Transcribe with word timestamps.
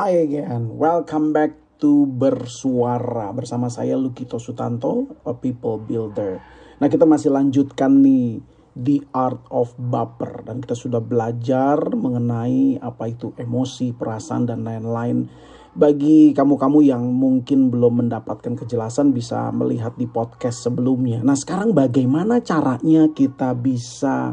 Hi 0.00 0.16
again, 0.16 0.80
welcome 0.80 1.36
back 1.36 1.76
to 1.76 2.08
Bersuara 2.08 3.36
bersama 3.36 3.68
saya 3.68 4.00
Lukito 4.00 4.40
Sutanto, 4.40 5.12
a 5.28 5.36
people 5.36 5.76
builder. 5.76 6.40
Nah 6.80 6.88
kita 6.88 7.04
masih 7.04 7.28
lanjutkan 7.28 8.00
nih 8.00 8.40
The 8.72 9.04
Art 9.12 9.44
of 9.52 9.76
Baper 9.76 10.48
dan 10.48 10.64
kita 10.64 10.72
sudah 10.72 11.04
belajar 11.04 11.76
mengenai 11.92 12.80
apa 12.80 13.12
itu 13.12 13.36
emosi, 13.36 13.92
perasaan 13.92 14.48
dan 14.48 14.64
lain-lain. 14.64 15.28
Bagi 15.76 16.32
kamu-kamu 16.32 16.80
yang 16.80 17.04
mungkin 17.04 17.68
belum 17.68 18.00
mendapatkan 18.00 18.56
kejelasan 18.56 19.12
bisa 19.12 19.52
melihat 19.52 20.00
di 20.00 20.08
podcast 20.08 20.64
sebelumnya. 20.64 21.20
Nah 21.20 21.36
sekarang 21.36 21.76
bagaimana 21.76 22.40
caranya 22.40 23.04
kita 23.12 23.52
bisa 23.52 24.32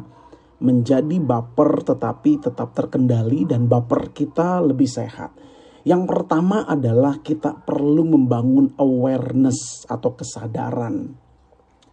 menjadi 0.63 1.19
baper 1.19 1.83
tetapi 1.83 2.39
tetap 2.39 2.71
terkendali 2.71 3.43
dan 3.43 3.67
baper 3.67 4.15
kita 4.15 4.63
lebih 4.63 4.87
sehat. 4.87 5.56
Yang 5.87 6.03
pertama 6.03 6.67
adalah 6.67 7.23
kita 7.23 7.63
perlu 7.63 8.03
membangun 8.03 8.75
awareness 8.75 9.87
atau 9.87 10.19
kesadaran. 10.19 11.15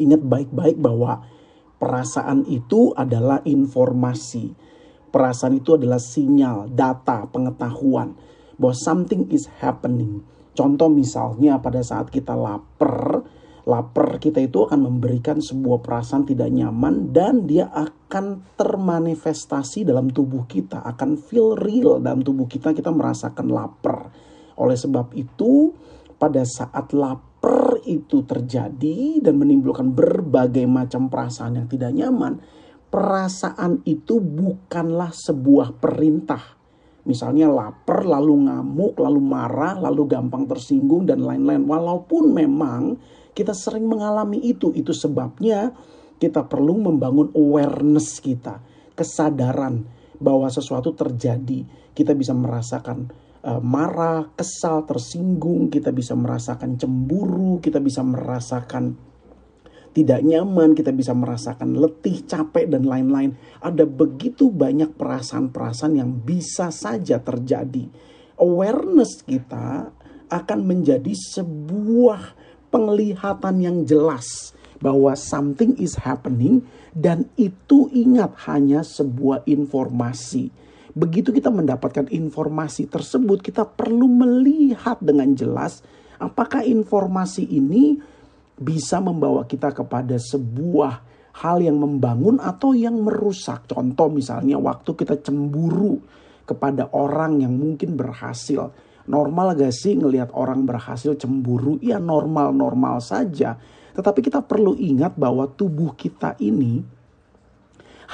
Ingat 0.03 0.19
baik-baik 0.19 0.83
bahwa 0.83 1.23
perasaan 1.79 2.43
itu 2.51 2.91
adalah 2.99 3.39
informasi. 3.47 4.51
Perasaan 5.15 5.63
itu 5.63 5.79
adalah 5.79 6.03
sinyal, 6.03 6.75
data, 6.75 7.31
pengetahuan 7.31 8.19
bahwa 8.59 8.75
something 8.75 9.31
is 9.31 9.47
happening. 9.63 10.27
Contoh 10.59 10.91
misalnya 10.91 11.63
pada 11.63 11.79
saat 11.79 12.11
kita 12.11 12.35
lapar, 12.35 13.23
lapar 13.65 14.21
kita 14.21 14.45
itu 14.45 14.69
akan 14.69 14.93
memberikan 14.93 15.41
sebuah 15.41 15.81
perasaan 15.81 16.29
tidak 16.29 16.53
nyaman 16.53 17.17
dan 17.17 17.49
dia 17.49 17.73
akan 17.73 18.57
termanifestasi 18.61 19.89
dalam 19.89 20.13
tubuh 20.13 20.45
kita, 20.45 20.85
akan 20.85 21.17
feel 21.17 21.57
real 21.57 21.97
dalam 21.97 22.21
tubuh 22.21 22.45
kita, 22.45 22.77
kita 22.77 22.93
merasakan 22.93 23.49
lapar. 23.49 24.13
Oleh 24.61 24.77
sebab 24.77 25.17
itu, 25.17 25.73
pada 26.21 26.45
saat 26.45 26.93
lapar 26.93 27.81
itu 27.89 28.23
terjadi 28.29 29.25
dan 29.25 29.41
menimbulkan 29.41 29.97
berbagai 29.97 30.69
macam 30.69 31.09
perasaan 31.09 31.65
yang 31.65 31.69
tidak 31.69 31.93
nyaman, 31.97 32.45
perasaan 32.93 33.81
itu 33.89 34.21
bukanlah 34.21 35.11
sebuah 35.11 35.81
perintah. 35.81 36.61
Misalnya 37.05 37.53
lapar, 37.53 38.05
lalu 38.05 38.49
ngamuk, 38.49 38.97
lalu 38.97 39.21
marah, 39.21 39.77
lalu 39.77 40.09
gampang 40.09 40.49
tersinggung 40.49 41.05
dan 41.05 41.21
lain-lain. 41.21 41.69
Walaupun 41.69 42.33
memang 42.33 42.97
kita 43.35 43.53
sering 43.53 43.85
mengalami 43.85 44.39
itu. 44.41 44.71
Itu 44.73 44.95
sebabnya 44.95 45.75
kita 46.23 46.47
perlu 46.47 46.79
membangun 46.79 47.35
awareness 47.35 48.23
kita, 48.23 48.63
kesadaran 48.95 49.85
bahwa 50.23 50.47
sesuatu 50.49 50.95
terjadi. 50.95 51.67
Kita 51.95 52.15
bisa 52.15 52.35
merasakan 52.35 53.11
uh, 53.43 53.61
marah, 53.61 54.31
kesal, 54.35 54.87
tersinggung, 54.87 55.69
kita 55.69 55.91
bisa 55.91 56.15
merasakan 56.15 56.79
cemburu, 56.79 57.59
kita 57.59 57.79
bisa 57.79 58.01
merasakan 58.03 59.15
tidak 59.95 60.27
nyaman, 60.27 60.75
kita 60.75 60.91
bisa 60.91 61.15
merasakan 61.15 61.79
letih, 61.79 62.27
capek, 62.27 62.67
dan 62.67 62.83
lain-lain. 62.83 63.39
Ada 63.63 63.87
begitu 63.87 64.51
banyak 64.51 64.99
perasaan-perasaan 64.99 65.95
yang 65.95 66.11
bisa 66.19 66.75
saja 66.75 67.23
terjadi. 67.23 67.87
Awareness 68.43 69.23
kita 69.23 69.95
akan 70.27 70.59
menjadi 70.67 71.15
sebuah 71.15 72.35
penglihatan 72.75 73.63
yang 73.63 73.87
jelas 73.87 74.51
bahwa 74.83 75.15
something 75.15 75.79
is 75.79 75.95
happening 76.03 76.67
dan 76.91 77.31
itu 77.39 77.87
ingat 77.95 78.35
hanya 78.51 78.83
sebuah 78.83 79.47
informasi. 79.47 80.51
Begitu 80.95 81.31
kita 81.31 81.55
mendapatkan 81.55 82.11
informasi 82.11 82.91
tersebut, 82.91 83.43
kita 83.47 83.63
perlu 83.63 84.11
melihat 84.11 84.99
dengan 84.99 85.31
jelas 85.39 85.87
apakah 86.19 86.67
informasi 86.67 87.47
ini 87.47 88.03
bisa 88.59 88.99
membawa 88.99 89.47
kita 89.47 89.71
kepada 89.71 90.19
sebuah 90.19 91.15
hal 91.35 91.63
yang 91.63 91.79
membangun 91.79 92.39
atau 92.39 92.75
yang 92.75 92.95
merusak. 93.03 93.67
Contoh 93.67 94.07
misalnya 94.11 94.59
waktu 94.59 94.91
kita 94.95 95.19
cemburu 95.23 95.99
kepada 96.47 96.91
orang 96.95 97.43
yang 97.43 97.55
mungkin 97.55 97.99
berhasil 97.99 98.71
Normal 99.05 99.53
gak 99.53 99.75
sih 99.77 100.01
ngelihat 100.01 100.33
orang 100.33 100.65
berhasil 100.65 101.13
cemburu? 101.21 101.77
Ya 101.85 102.01
normal-normal 102.01 103.05
saja. 103.05 103.61
Tetapi 103.93 104.25
kita 104.25 104.41
perlu 104.41 104.75
ingat 104.75 105.15
bahwa 105.15 105.45
tubuh 105.45 105.93
kita 105.93 106.35
ini 106.41 106.81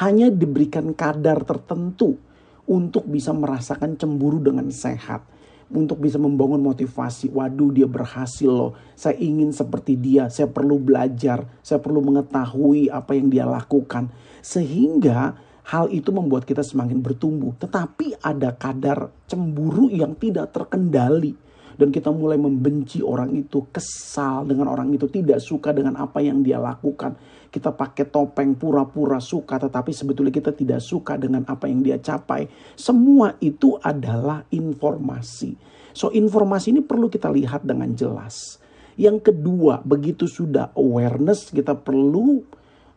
hanya 0.02 0.30
diberikan 0.30 0.90
kadar 0.94 1.42
tertentu 1.46 2.18
untuk 2.66 3.06
bisa 3.06 3.30
merasakan 3.30 3.94
cemburu 3.98 4.42
dengan 4.42 4.66
sehat. 4.70 5.26
Untuk 5.70 6.02
bisa 6.02 6.18
membangun 6.18 6.58
motivasi. 6.58 7.30
Waduh 7.30 7.70
dia 7.70 7.86
berhasil 7.86 8.50
loh. 8.50 8.74
Saya 8.98 9.14
ingin 9.22 9.54
seperti 9.54 9.94
dia. 9.94 10.26
Saya 10.26 10.50
perlu 10.50 10.82
belajar. 10.82 11.46
Saya 11.62 11.78
perlu 11.78 12.02
mengetahui 12.02 12.90
apa 12.90 13.14
yang 13.14 13.30
dia 13.30 13.46
lakukan. 13.46 14.10
Sehingga 14.42 15.38
Hal 15.68 15.92
itu 15.92 16.08
membuat 16.14 16.48
kita 16.48 16.64
semakin 16.64 17.04
bertumbuh. 17.04 17.52
Tetapi 17.60 18.24
ada 18.24 18.56
kadar 18.56 19.12
cemburu 19.28 19.92
yang 19.92 20.16
tidak 20.16 20.56
terkendali. 20.56 21.36
Dan 21.80 21.88
kita 21.88 22.12
mulai 22.12 22.36
membenci 22.36 23.00
orang 23.00 23.32
itu, 23.32 23.64
kesal 23.72 24.44
dengan 24.44 24.68
orang 24.68 24.92
itu, 24.92 25.08
tidak 25.08 25.40
suka 25.40 25.72
dengan 25.72 25.96
apa 25.96 26.20
yang 26.20 26.44
dia 26.44 26.60
lakukan. 26.60 27.16
Kita 27.48 27.72
pakai 27.72 28.12
topeng 28.12 28.52
pura-pura 28.52 29.16
suka, 29.16 29.56
tetapi 29.56 29.88
sebetulnya 29.88 30.28
kita 30.28 30.52
tidak 30.52 30.84
suka 30.84 31.16
dengan 31.16 31.48
apa 31.48 31.64
yang 31.72 31.80
dia 31.80 31.96
capai. 31.96 32.44
Semua 32.76 33.32
itu 33.40 33.80
adalah 33.80 34.44
informasi. 34.52 35.56
So 35.96 36.12
informasi 36.12 36.76
ini 36.76 36.82
perlu 36.84 37.08
kita 37.08 37.32
lihat 37.32 37.64
dengan 37.64 37.96
jelas. 37.96 38.60
Yang 39.00 39.32
kedua, 39.32 39.80
begitu 39.80 40.28
sudah 40.28 40.76
awareness, 40.76 41.48
kita 41.48 41.72
perlu 41.80 42.44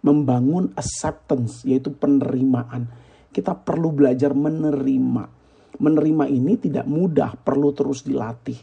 membangun 0.03 0.75
acceptance 0.75 1.64
yaitu 1.64 1.96
penerimaan. 1.96 2.91
Kita 3.34 3.58
perlu 3.58 3.90
belajar 3.90 4.36
menerima. 4.36 5.41
Menerima 5.81 6.25
ini 6.30 6.53
tidak 6.62 6.86
mudah, 6.86 7.34
perlu 7.34 7.74
terus 7.74 8.06
dilatih. 8.06 8.59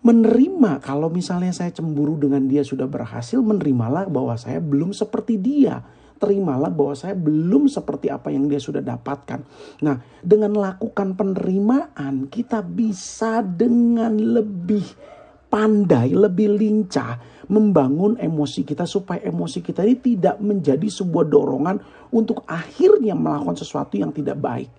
Menerima 0.00 0.80
kalau 0.80 1.12
misalnya 1.12 1.52
saya 1.52 1.68
cemburu 1.76 2.16
dengan 2.16 2.48
dia 2.48 2.64
sudah 2.64 2.88
berhasil, 2.88 3.36
menerimalah 3.44 4.08
bahwa 4.08 4.32
saya 4.40 4.56
belum 4.56 4.96
seperti 4.96 5.36
dia. 5.36 5.84
Terimalah 6.16 6.72
bahwa 6.72 6.96
saya 6.96 7.12
belum 7.12 7.68
seperti 7.68 8.08
apa 8.08 8.32
yang 8.32 8.48
dia 8.48 8.60
sudah 8.60 8.80
dapatkan. 8.80 9.44
Nah, 9.84 10.00
dengan 10.24 10.56
lakukan 10.56 11.16
penerimaan, 11.16 12.28
kita 12.32 12.64
bisa 12.64 13.44
dengan 13.44 14.16
lebih 14.16 14.84
pandai, 15.50 16.14
lebih 16.14 16.54
lincah 16.54 17.18
membangun 17.50 18.14
emosi 18.14 18.62
kita 18.62 18.86
supaya 18.86 19.18
emosi 19.26 19.58
kita 19.58 19.82
ini 19.82 19.98
tidak 19.98 20.38
menjadi 20.38 20.86
sebuah 20.86 21.26
dorongan 21.26 21.76
untuk 22.14 22.46
akhirnya 22.46 23.18
melakukan 23.18 23.58
sesuatu 23.58 23.98
yang 23.98 24.14
tidak 24.14 24.38
baik. 24.38 24.70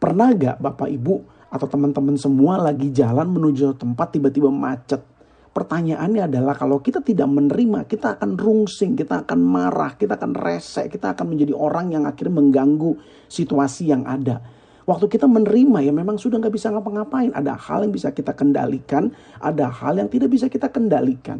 Pernah 0.00 0.32
gak 0.34 0.56
Bapak 0.58 0.88
Ibu 0.88 1.14
atau 1.52 1.66
teman-teman 1.68 2.16
semua 2.16 2.58
lagi 2.58 2.88
jalan 2.90 3.28
menuju 3.28 3.76
tempat 3.76 4.16
tiba-tiba 4.16 4.48
macet? 4.48 5.04
Pertanyaannya 5.52 6.32
adalah 6.32 6.56
kalau 6.56 6.80
kita 6.80 7.04
tidak 7.04 7.28
menerima, 7.28 7.84
kita 7.84 8.16
akan 8.16 8.40
rungsing, 8.40 8.96
kita 8.96 9.28
akan 9.28 9.36
marah, 9.44 10.00
kita 10.00 10.16
akan 10.16 10.32
resek, 10.32 10.96
kita 10.96 11.12
akan 11.12 11.28
menjadi 11.28 11.52
orang 11.52 11.92
yang 11.92 12.08
akhirnya 12.08 12.40
mengganggu 12.40 12.96
situasi 13.28 13.92
yang 13.92 14.08
ada. 14.08 14.40
Waktu 14.82 15.06
kita 15.06 15.30
menerima 15.30 15.78
ya 15.86 15.92
memang 15.94 16.18
sudah 16.18 16.42
nggak 16.42 16.54
bisa 16.54 16.74
ngapa-ngapain. 16.74 17.30
Ada 17.30 17.54
hal 17.54 17.86
yang 17.86 17.94
bisa 17.94 18.10
kita 18.10 18.34
kendalikan, 18.34 19.14
ada 19.38 19.70
hal 19.70 20.02
yang 20.02 20.10
tidak 20.10 20.30
bisa 20.34 20.50
kita 20.50 20.66
kendalikan. 20.74 21.38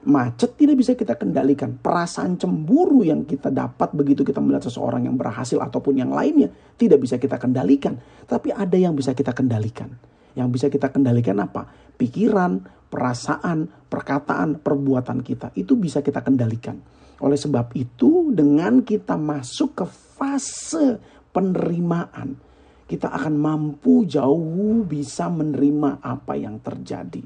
Macet 0.00 0.56
tidak 0.56 0.80
bisa 0.80 0.96
kita 0.96 1.18
kendalikan. 1.18 1.76
Perasaan 1.76 2.40
cemburu 2.40 3.04
yang 3.04 3.28
kita 3.28 3.52
dapat 3.52 3.92
begitu 3.92 4.24
kita 4.24 4.40
melihat 4.40 4.64
seseorang 4.70 5.04
yang 5.04 5.18
berhasil 5.18 5.60
ataupun 5.60 6.00
yang 6.00 6.14
lainnya 6.14 6.48
tidak 6.80 7.04
bisa 7.04 7.20
kita 7.20 7.36
kendalikan. 7.36 8.00
Tapi 8.24 8.54
ada 8.54 8.78
yang 8.80 8.96
bisa 8.96 9.12
kita 9.12 9.36
kendalikan. 9.36 9.92
Yang 10.38 10.48
bisa 10.56 10.66
kita 10.72 10.88
kendalikan 10.88 11.36
apa? 11.42 11.68
Pikiran, 12.00 12.64
perasaan, 12.88 13.68
perkataan, 13.92 14.62
perbuatan 14.62 15.20
kita. 15.20 15.52
Itu 15.52 15.76
bisa 15.76 16.00
kita 16.00 16.24
kendalikan. 16.24 16.80
Oleh 17.20 17.36
sebab 17.36 17.68
itu 17.76 18.32
dengan 18.32 18.80
kita 18.80 19.20
masuk 19.20 19.84
ke 19.84 19.84
fase 19.84 20.96
penerimaan 21.28 22.49
kita 22.90 23.06
akan 23.06 23.38
mampu 23.38 24.02
jauh 24.02 24.82
bisa 24.82 25.30
menerima 25.30 26.02
apa 26.02 26.34
yang 26.34 26.58
terjadi. 26.58 27.22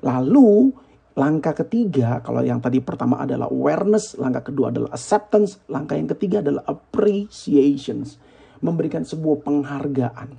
Lalu 0.00 0.72
langkah 1.12 1.52
ketiga, 1.52 2.24
kalau 2.24 2.40
yang 2.40 2.64
tadi 2.64 2.80
pertama 2.80 3.20
adalah 3.20 3.52
awareness, 3.52 4.16
langkah 4.16 4.48
kedua 4.48 4.72
adalah 4.72 4.96
acceptance, 4.96 5.60
langkah 5.68 6.00
yang 6.00 6.08
ketiga 6.16 6.40
adalah 6.40 6.64
appreciations. 6.64 8.16
Memberikan 8.64 9.04
sebuah 9.04 9.44
penghargaan. 9.44 10.32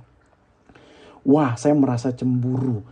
Wah, 1.22 1.54
saya 1.54 1.78
merasa 1.78 2.10
cemburu. 2.10 2.82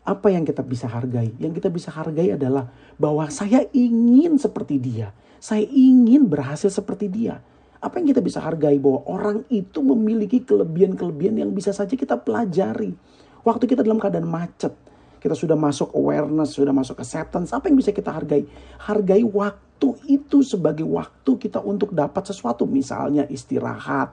Apa 0.00 0.32
yang 0.32 0.48
kita 0.48 0.64
bisa 0.64 0.88
hargai? 0.88 1.36
Yang 1.36 1.60
kita 1.60 1.68
bisa 1.68 1.92
hargai 1.92 2.32
adalah 2.32 2.72
bahwa 2.96 3.28
saya 3.28 3.68
ingin 3.76 4.40
seperti 4.40 4.80
dia. 4.80 5.12
Saya 5.36 5.68
ingin 5.68 6.24
berhasil 6.32 6.72
seperti 6.72 7.12
dia. 7.12 7.44
Apa 7.80 7.96
yang 7.96 8.12
kita 8.12 8.20
bisa 8.20 8.44
hargai 8.44 8.76
bahwa 8.76 9.00
orang 9.08 9.48
itu 9.48 9.80
memiliki 9.80 10.44
kelebihan-kelebihan 10.44 11.40
yang 11.40 11.50
bisa 11.56 11.72
saja 11.72 11.96
kita 11.96 12.20
pelajari. 12.20 12.92
Waktu 13.40 13.64
kita 13.64 13.80
dalam 13.80 13.96
keadaan 13.96 14.28
macet, 14.28 14.76
kita 15.16 15.32
sudah 15.32 15.56
masuk 15.56 15.96
awareness, 15.96 16.60
sudah 16.60 16.76
masuk 16.76 17.00
acceptance, 17.00 17.56
apa 17.56 17.72
yang 17.72 17.80
bisa 17.80 17.88
kita 17.92 18.12
hargai? 18.12 18.44
Hargai 18.84 19.24
waktu 19.24 19.96
itu 20.12 20.44
sebagai 20.44 20.84
waktu 20.84 21.40
kita 21.40 21.64
untuk 21.64 21.96
dapat 21.96 22.28
sesuatu, 22.28 22.68
misalnya 22.68 23.24
istirahat, 23.32 24.12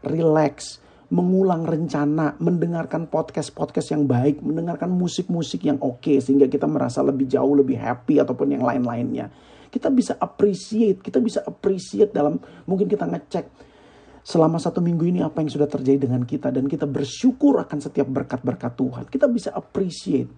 relax, 0.00 0.80
mengulang 1.12 1.68
rencana, 1.68 2.40
mendengarkan 2.40 3.04
podcast-podcast 3.12 3.92
yang 3.92 4.08
baik, 4.08 4.40
mendengarkan 4.40 4.88
musik-musik 4.88 5.60
yang 5.68 5.76
oke 5.84 6.00
okay, 6.00 6.24
sehingga 6.24 6.48
kita 6.48 6.64
merasa 6.64 7.04
lebih 7.04 7.28
jauh 7.28 7.52
lebih 7.52 7.76
happy 7.76 8.16
ataupun 8.16 8.56
yang 8.56 8.64
lain-lainnya 8.64 9.28
kita 9.74 9.90
bisa 9.90 10.14
appreciate, 10.14 11.02
kita 11.02 11.18
bisa 11.18 11.42
appreciate 11.42 12.14
dalam 12.14 12.38
mungkin 12.70 12.86
kita 12.86 13.10
ngecek 13.10 13.74
selama 14.22 14.62
satu 14.62 14.78
minggu 14.78 15.04
ini 15.10 15.20
apa 15.20 15.42
yang 15.42 15.50
sudah 15.50 15.66
terjadi 15.66 16.06
dengan 16.06 16.22
kita 16.22 16.54
dan 16.54 16.70
kita 16.70 16.86
bersyukur 16.86 17.58
akan 17.58 17.78
setiap 17.82 18.06
berkat-berkat 18.06 18.72
Tuhan. 18.78 19.04
Kita 19.10 19.26
bisa 19.26 19.50
appreciate. 19.50 20.30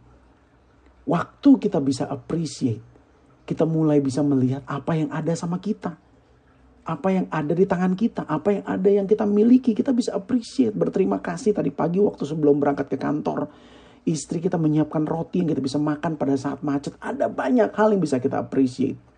Waktu 1.07 1.51
kita 1.63 1.79
bisa 1.79 2.09
appreciate, 2.11 2.83
kita 3.47 3.63
mulai 3.63 4.03
bisa 4.03 4.27
melihat 4.27 4.67
apa 4.67 4.99
yang 4.99 5.13
ada 5.13 5.31
sama 5.37 5.63
kita. 5.63 5.95
Apa 6.87 7.11
yang 7.11 7.27
ada 7.31 7.51
di 7.51 7.67
tangan 7.67 7.99
kita, 7.99 8.27
apa 8.31 8.49
yang 8.59 8.65
ada 8.67 8.89
yang 8.91 9.07
kita 9.11 9.27
miliki, 9.27 9.75
kita 9.75 9.91
bisa 9.91 10.15
appreciate. 10.15 10.75
Berterima 10.75 11.19
kasih 11.19 11.55
tadi 11.55 11.71
pagi 11.71 11.99
waktu 12.03 12.27
sebelum 12.27 12.59
berangkat 12.59 12.91
ke 12.91 12.99
kantor. 12.99 13.51
Istri 14.07 14.39
kita 14.39 14.55
menyiapkan 14.55 15.03
roti 15.03 15.43
yang 15.43 15.51
kita 15.51 15.63
bisa 15.63 15.79
makan 15.83 16.15
pada 16.15 16.39
saat 16.39 16.63
macet. 16.63 16.95
Ada 17.03 17.27
banyak 17.27 17.75
hal 17.75 17.91
yang 17.91 18.03
bisa 18.03 18.23
kita 18.23 18.39
appreciate. 18.39 19.16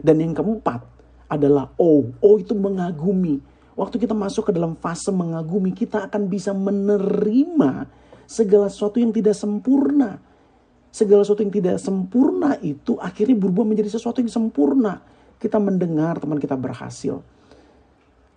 Dan 0.00 0.20
yang 0.20 0.32
keempat 0.36 0.84
adalah 1.30 1.72
O. 1.76 2.10
O 2.22 2.28
itu 2.38 2.52
mengagumi. 2.54 3.42
Waktu 3.76 4.00
kita 4.00 4.16
masuk 4.16 4.48
ke 4.48 4.52
dalam 4.56 4.72
fase 4.78 5.12
mengagumi, 5.12 5.76
kita 5.76 6.08
akan 6.08 6.32
bisa 6.32 6.56
menerima 6.56 7.84
segala 8.24 8.72
sesuatu 8.72 8.96
yang 8.96 9.12
tidak 9.12 9.36
sempurna. 9.36 10.16
Segala 10.88 11.20
sesuatu 11.28 11.44
yang 11.44 11.52
tidak 11.52 11.76
sempurna 11.76 12.56
itu 12.64 12.96
akhirnya 12.96 13.36
berubah 13.36 13.68
menjadi 13.68 13.92
sesuatu 13.92 14.24
yang 14.24 14.32
sempurna. 14.32 15.04
Kita 15.36 15.60
mendengar 15.60 16.16
teman 16.16 16.40
kita 16.40 16.56
berhasil. 16.56 17.20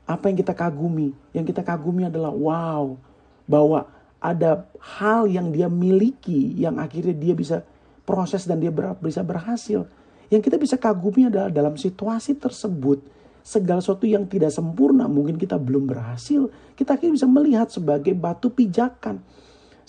Apa 0.04 0.28
yang 0.28 0.38
kita 0.44 0.52
kagumi? 0.52 1.16
Yang 1.32 1.56
kita 1.56 1.64
kagumi 1.64 2.12
adalah 2.12 2.36
wow, 2.36 3.00
bahwa 3.48 3.88
ada 4.20 4.68
hal 5.00 5.32
yang 5.32 5.56
dia 5.56 5.72
miliki 5.72 6.52
yang 6.60 6.76
akhirnya 6.76 7.16
dia 7.16 7.32
bisa 7.32 7.64
proses 8.04 8.44
dan 8.44 8.60
dia 8.60 8.74
bisa 9.00 9.24
berhasil. 9.24 9.88
Yang 10.30 10.42
kita 10.50 10.58
bisa 10.62 10.76
kagumi 10.78 11.26
adalah 11.26 11.50
dalam 11.50 11.74
situasi 11.74 12.38
tersebut, 12.38 13.02
segala 13.42 13.82
sesuatu 13.82 14.06
yang 14.06 14.30
tidak 14.30 14.54
sempurna, 14.54 15.10
mungkin 15.10 15.42
kita 15.42 15.58
belum 15.58 15.90
berhasil, 15.90 16.54
kita 16.78 16.96
akhirnya 16.96 17.18
bisa 17.18 17.28
melihat 17.28 17.68
sebagai 17.74 18.14
batu 18.14 18.54
pijakan. 18.54 19.26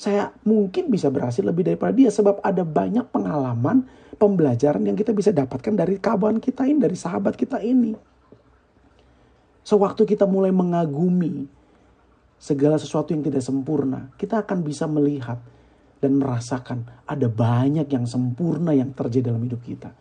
Saya 0.01 0.33
mungkin 0.49 0.89
bisa 0.89 1.13
berhasil 1.13 1.45
lebih 1.45 1.69
daripada 1.69 1.93
dia 1.93 2.09
sebab 2.09 2.41
ada 2.41 2.65
banyak 2.65 3.05
pengalaman, 3.13 3.85
pembelajaran 4.17 4.81
yang 4.81 4.97
kita 4.97 5.13
bisa 5.13 5.29
dapatkan 5.29 5.77
dari 5.77 6.01
kawan 6.01 6.41
kita 6.41 6.65
ini, 6.65 6.81
dari 6.81 6.97
sahabat 6.97 7.37
kita 7.37 7.61
ini. 7.61 7.93
Sewaktu 9.61 10.09
kita 10.09 10.25
mulai 10.25 10.57
mengagumi 10.57 11.45
segala 12.41 12.81
sesuatu 12.81 13.13
yang 13.13 13.21
tidak 13.21 13.45
sempurna, 13.45 14.09
kita 14.17 14.41
akan 14.41 14.65
bisa 14.65 14.89
melihat 14.89 15.37
dan 16.01 16.17
merasakan 16.17 16.89
ada 17.05 17.29
banyak 17.29 17.85
yang 17.93 18.09
sempurna 18.09 18.73
yang 18.73 18.97
terjadi 18.97 19.29
dalam 19.29 19.45
hidup 19.45 19.61
kita. 19.61 19.93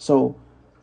So, 0.00 0.32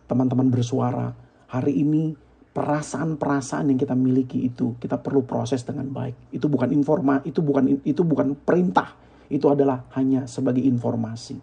teman-teman 0.06 0.54
bersuara, 0.54 1.10
hari 1.50 1.82
ini 1.82 2.14
perasaan-perasaan 2.54 3.74
yang 3.74 3.82
kita 3.82 3.98
miliki 3.98 4.46
itu 4.46 4.78
kita 4.78 5.02
perlu 5.02 5.26
proses 5.26 5.66
dengan 5.66 5.90
baik. 5.90 6.30
Itu 6.38 6.46
bukan 6.46 6.70
informa, 6.70 7.26
itu 7.26 7.42
bukan 7.42 7.82
itu 7.82 8.06
bukan 8.06 8.38
perintah. 8.38 8.94
Itu 9.26 9.50
adalah 9.50 9.90
hanya 9.98 10.30
sebagai 10.30 10.62
informasi. 10.62 11.42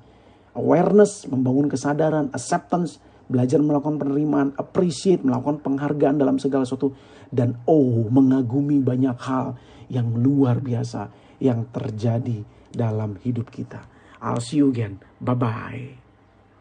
Awareness, 0.55 1.27
membangun 1.27 1.67
kesadaran, 1.67 2.31
acceptance, 2.31 3.03
belajar 3.27 3.59
melakukan 3.59 3.99
penerimaan, 3.99 4.55
appreciate, 4.55 5.27
melakukan 5.27 5.59
penghargaan 5.59 6.15
dalam 6.15 6.39
segala 6.39 6.63
sesuatu 6.63 6.95
dan 7.35 7.59
oh, 7.67 8.07
mengagumi 8.07 8.79
banyak 8.79 9.19
hal 9.19 9.59
yang 9.91 10.15
luar 10.15 10.63
biasa 10.63 11.11
yang 11.43 11.67
terjadi 11.75 12.47
dalam 12.71 13.19
hidup 13.23 13.51
kita. 13.51 13.83
I'll 14.23 14.41
see 14.41 14.63
you 14.63 14.71
again. 14.71 15.03
Bye 15.21 15.37
bye. 15.37 16.04